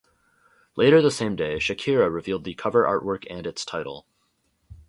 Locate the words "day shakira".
1.35-2.11